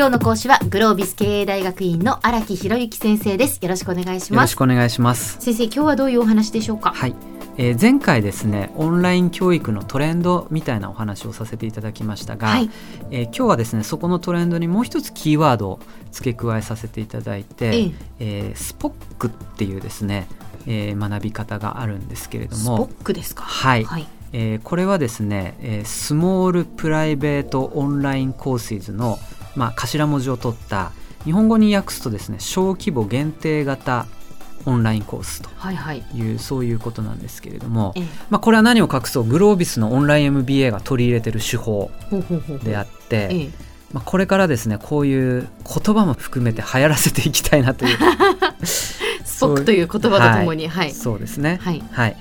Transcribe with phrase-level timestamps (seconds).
[0.00, 3.58] 今日の講師はグロービス経営大学院の荒木博之先生です。
[3.60, 5.36] よろしくお願いしよろますしくお願いします。
[5.40, 6.92] 先生今日はどういうお話でしょうか？
[6.94, 7.14] はい、
[7.58, 12.70] えー前回ですねオンライン教育のトレンドみたいなお話をさせていただきましたが、はい。
[13.10, 15.80] えー今日はですねそこのトレンドにもう一つキーワードを
[16.12, 17.92] 付け加えさせていただいて、ええ。
[18.20, 20.28] えースポックっていうですね、
[20.66, 23.42] えー学び方があるんですけれどスポもックですか？
[23.42, 24.08] はい、はい。
[24.32, 29.18] えーこれはですね、えースモールプライベートオンラインコースイズの、
[29.56, 30.92] まあ、頭文字を取った
[31.24, 34.06] 日本語に訳すとですね小規模限定型
[34.66, 36.04] オンラインコースとはいはい。
[36.14, 38.04] いうそういうことなんですけれども、ええ。
[38.28, 42.64] まあ、これは何を隠そうグロービスのオンライン MBA が取り入れてる手法ほうほうほうほう。
[42.64, 43.50] であって、ええ。
[43.92, 47.98] まあ、これからですねこういう言葉も含めて流行らせていきたいなという。
[48.64, 50.92] SPOC という言葉とともにはい。
[50.92, 51.58] そうですね。
[51.62, 51.82] はい。
[51.90, 52.16] はい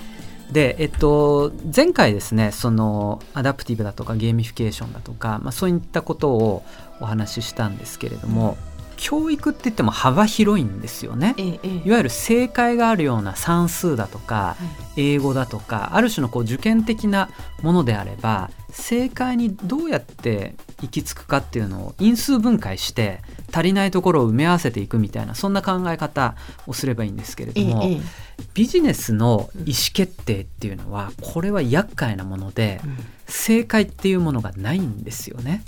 [0.52, 6.64] でえっと、前回ですねそのアダプティブだとかゲーミフィケーションだとか、まあ、そういったことを
[7.00, 8.58] お話ししたんですけれども、
[9.00, 11.34] 教育って言っても幅広いんですよね。
[11.38, 11.88] ええええ。
[11.88, 14.58] いわゆる正解があるような算数だとか、
[14.98, 17.30] 英語だとかある種のこう受験的な
[17.62, 26.36] ものであれば正解にどうやって行き着くかっていうのを因数分解して足りないところを埋め合わせていくみたいなそんな考え方
[26.68, 28.02] をすればいいんですけれども、ええええ
[28.54, 32.98] ビジネスの意思決定っていうのはこれは厄介なものでうん
[33.30, 35.64] 正解っていうものがないんですよね。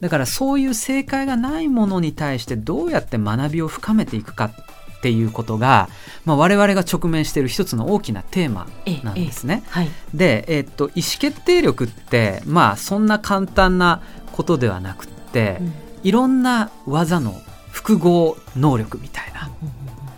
[0.00, 4.52] だからそういう正解がないものに対してどうやって学びを深めていくか
[4.98, 5.88] っていうことが、
[6.24, 8.68] まあ、我々が直面している一つの大きなテーマ
[9.02, 9.62] なんですね。
[9.68, 14.02] はいで、えっと意思決定力ってまあそんな簡単な
[14.38, 15.72] ことではなくって、うん。
[16.04, 17.34] いろんな技の
[17.72, 19.50] 複合能力みたいな。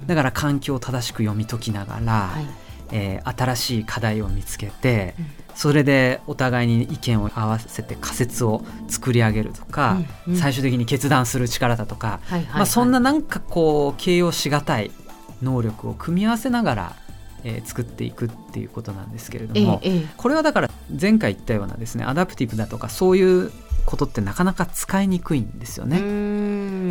[0.07, 2.47] だから環境を正しく読み解きながら、はい。
[2.93, 5.27] えー新しい課題を見つけて、うん。
[5.55, 9.97] それでお互いに意見を合わせて仮説を作り上げるとか、
[10.27, 10.39] うんうん。
[10.39, 12.47] 最終的に決断する力だとか、はいはい。
[12.57, 14.91] まあ、そんななんかこう形容しがたい
[15.41, 16.97] 能力を組み合わせながら、
[17.43, 20.07] えー作っていくっていうことなんですけれども、ええええ。
[20.19, 23.51] これはだから前回言ったようなですねアダプティブだとかそういう
[23.85, 26.01] ことってなかなか使いにくいんですよね。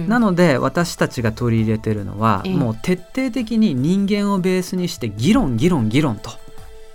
[0.08, 6.32] なので私たちが取り入れてるのは、ええもう徹底的に人間をベースにして議論議論議論と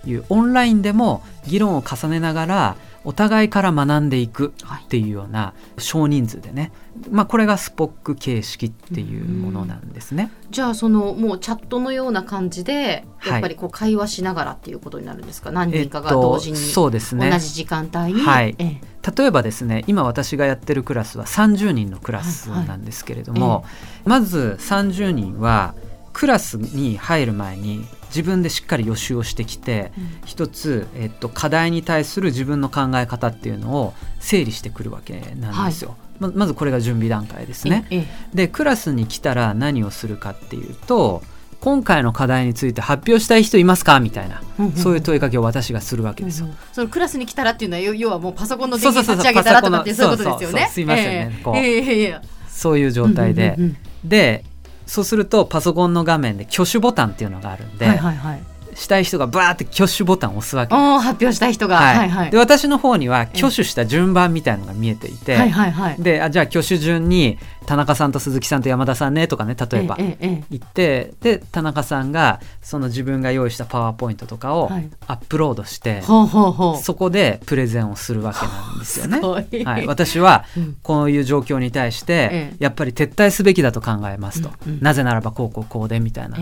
[0.05, 4.83] いうオンラインでも議論を重ねながらお互いから学んでいくはい。
[4.83, 6.71] っていうような少人数でね、
[7.09, 10.31] まあ、これがスポック形式っていうものなんですね。
[10.49, 13.31] じゃあそのもうチャットのような感じではい。
[13.33, 17.29] やっぱりこう会話しながらっていうことになるんですか、何えっ人かが同時にそうですね。
[17.29, 18.55] 同じ時間帯に、はい。
[18.57, 18.81] ええ。
[19.17, 23.63] 例えばですね今私がやってるクラスは30人のクラスなんですけれども、
[24.03, 25.75] まず30人は
[26.15, 29.91] クラスに入る前に自分でしっかり予習をしてきて
[30.25, 35.97] 一つ、えっと、課題に対する自分の考え方っていうのを整理してくるわけなんですよ。
[36.19, 37.85] ままずこれが準備段階ですね。
[37.89, 41.21] ええでクラスに来たら何をするかっていうと
[41.59, 46.45] 今回の課題について発表したい人いますかみたいな、うんうんそういう問いかけを私がするわけですよ。
[46.45, 50.51] うんそのクラスに来たらっていうのは要要はもうパソコンの電源立ち上げたらとかってそういうことですよね。
[50.51, 54.45] そうそうそうすいませんねこうええええええそういう状態で、うんうんうんで
[54.85, 58.43] そうするとパソコンの画面で挙手ボタンっていうのがあるんで、はいはいはい。
[58.75, 60.75] したい人がバーって挙手ボタンを押すわけ。
[60.75, 62.09] 発表したい人が、はい。
[62.09, 65.95] はいで私の方には挙手した順番みたいのが見えていて、はいはいはい。
[65.97, 74.89] であじゃあ挙手順に田中さんと鈴木さんと山田さんねとかね例えば言ってで田中さんがその自分が用意したパワーポイントとかをはい。
[75.07, 76.83] アップロードしてえ、ほうほうほう。
[76.83, 79.17] そこでプレゼンをするわけなんですよね。
[79.17, 79.63] すごい。
[79.63, 80.77] はい、私はうん。
[80.83, 82.55] こういう状況に対してええ。
[82.59, 84.79] やっぱり撤退すべきだと考えますと、うんうん。
[84.81, 86.37] なぜならばこうこうこうでみたいな。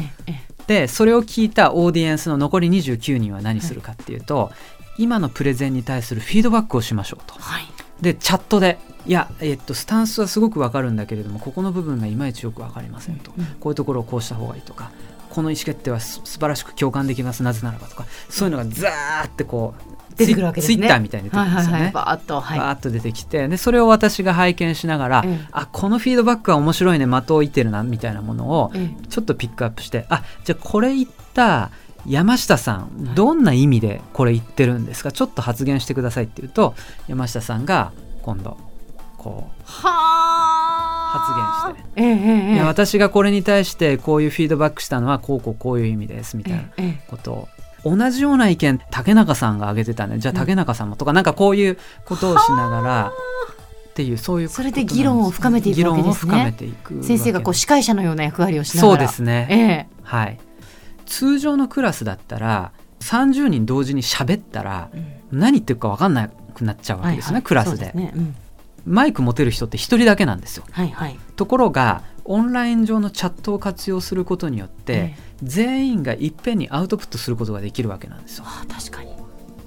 [0.67, 4.51] でそれを聞いたオーディエンスの残り29人は何するかっていうと、
[4.97, 7.35] 今のプレゼンに対するフィードバックをしましょうと。
[7.39, 7.65] はい。
[8.01, 14.91] でチャットでいや、えっと、スタンスはすごくわかるんだけれどもここの部分がいまいちよくわかりませんと、うんこういうところをこうした方がいいとか
[15.29, 20.77] この意思決定はす素晴らしく共感できますなぜならばとかそういうのがザーってこう出てくるわけですね。
[20.77, 21.73] ツイッターみたいに出てくるんですよね。
[21.73, 21.91] はいはいはい。
[21.93, 22.59] バーッとはい。
[22.59, 31.71] バーッと出てきてでそれを私が拝見しながら、ええあこのフィードバックは面白いね的を射ってるなみたいなものをえちょっとピックアップしてあじゃあこれ言った
[32.07, 35.11] 山下さんどんな意味でこれ言ってるんですか？
[35.11, 36.75] ちょっと発言してくださいって言うと
[37.07, 37.91] 山下さんが
[38.21, 38.57] 今度
[39.17, 40.73] こうはあ。
[41.13, 42.01] 発言して。
[42.01, 46.63] えええ私がこれに対してこういうフィードバックしたのはこうこうこういう意味ですみたいな
[47.07, 47.47] ことを
[47.83, 50.19] 同じような意見竹中さんが挙げてたね。
[50.19, 53.11] じゃあ竹中さんもとか、なんかこういうことをしながら
[53.91, 56.31] っていうそういうそれで議論を深めていくわけですね。
[56.31, 56.95] 議論を深めていく。
[56.95, 58.93] わけ先生がこう司会者のような役割をしながら。
[58.95, 59.87] そうですね、ええ。
[60.03, 60.39] はい。
[61.05, 62.71] 通常のクラスだったら
[63.01, 65.39] 30人同時に喋ったらうん。
[65.39, 68.13] 何言ってるか分かんなくなっちゃうわけですね、クラスで,、ね。
[68.15, 68.35] うん。
[68.85, 70.63] マイク持てる人って一人だけなんですよ。
[70.71, 71.19] はいはい。
[71.35, 78.45] ところがオンライン上のチャットを活用することによって、え全員がいっぺんにアウトプットすることができるわけなんですよ。
[78.47, 79.13] ああ確かに。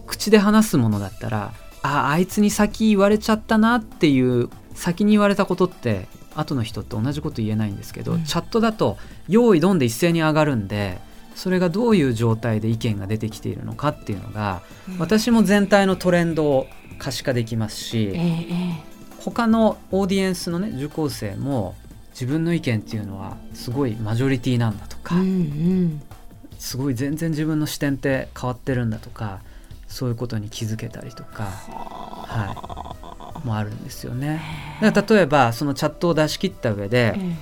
[0.07, 8.97] 口で話すものだったらああいつに先言われちゃったなっていう先に言われたことって後の人って同じこと言えないんですけど、うんチャットだと
[9.29, 10.99] 用意どんで一斉に上がるんで
[11.35, 14.63] それがどういう状態で意見が出てきているのかっていうのが、
[14.99, 16.67] 私も全体のトレンドを
[16.99, 21.75] 可視化できますし、えええ他のオーディエンスのね受講生も
[22.19, 26.03] 自分の意見っていうのはすごいマジョリティなんだとか、えうんうん。
[26.59, 29.41] すごい全然自分の視点って変わってるんだとか
[29.87, 34.41] そういうことに気づけたりとか、はい、もあるんですよね。
[34.81, 37.37] だから例えばそのチャットを出し切った上で、え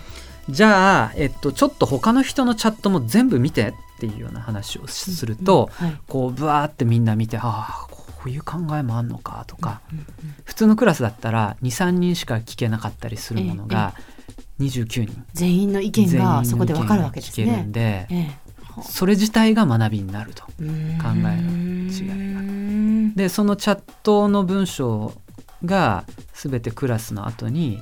[0.51, 10.07] じゃあ、えっと、ちょっと他の人のチャットも全部見てっていうような話をしすると、うんはいこうブワーってみんな見てああこういう考えもあんのかとか、うんうん
[10.45, 13.95] 普通のクラスだったら23人しか聞けなかったりするものが、
[14.61, 15.25] 29人。
[15.33, 18.07] 全員の意見がそこでわかるわけです全員の意見が聞けるねん。
[18.07, 18.39] で、え
[18.83, 20.45] それ自体が学びになると。
[20.61, 23.17] え、考えの違いが。
[23.17, 25.13] でそのチャットの文章
[25.65, 26.05] が
[26.35, 27.81] 全てクラスの後に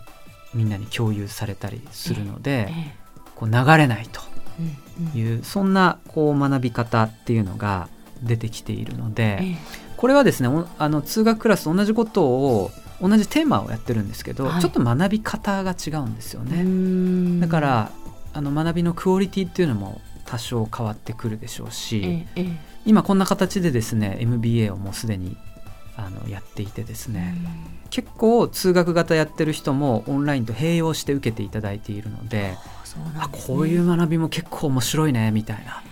[0.55, 2.95] みんなに共有されたりするので、え
[3.35, 4.21] こう流れないと。
[4.61, 4.63] え
[5.01, 5.19] うんうん。
[5.19, 7.89] いうそんなこう学び方っていうのが
[8.23, 9.57] 出てきているので、え。
[9.97, 12.71] これはですねおあの通学クラスと同じことを
[13.03, 14.61] 同じテーマをやってるんですけど、はい。
[14.61, 16.63] ちょっと学び方が違うんですよね。
[16.63, 17.41] ん。
[17.41, 17.91] だから
[18.33, 25.37] あの学びのクオリティっていうのも多少変わってくるでしょうし、えええ今こんな形でですね MBA をもうすでに
[25.97, 27.37] あのやっていてですえね、
[27.91, 32.57] 結構通学型やってる人もオンラインと併用して受けていただいているので
[33.21, 33.45] あね。
[33.47, 35.83] こういう学びも結構面白いねみたいな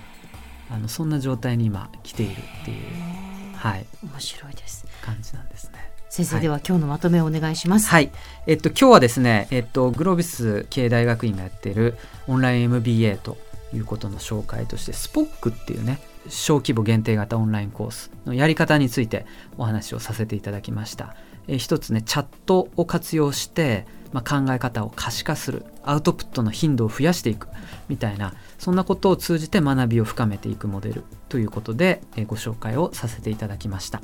[0.71, 4.87] あのそんな状態に今来ているっていう、はい、面白いです。
[5.03, 5.90] 感じなんですね。
[6.11, 7.89] 先生、はいでは今日のまとめをお願いします。
[7.89, 8.11] はい、
[8.49, 11.97] えっと、今日はですね、えっと、グロービス経営大学院がやっている
[12.27, 13.39] オンライン MBA と
[13.73, 19.25] いうことの紹介として、スポックっていうね、小規模限定型オンラインコースのやり方について
[19.57, 21.15] お話をさせていただきました。
[21.47, 27.47] えー一つね、チャットを活用して、まあ、考え方を可視化する、アウトプットの頻度を増やしていく
[27.89, 34.03] みたいな、そんなことを通じて学びを深めていくモデルということで、えーご紹介をさせていただきました。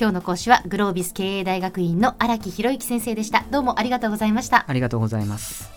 [0.00, 3.44] 今日の講師はグロービス経営大学院の荒木博之先生でした。
[3.50, 4.64] どうもありがとうございました。
[4.68, 5.68] ありがとうございます。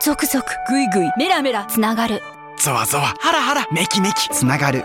[0.00, 2.20] ゾクゾクグイグイメラメラつながる
[2.58, 4.84] ゾワゾワハラハラメキメキつながる